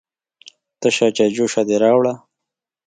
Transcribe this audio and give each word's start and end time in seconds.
_تشه 0.81 1.07
چايجوشه 1.15 1.61
دې 1.67 1.75
راوړه؟ 1.83 2.13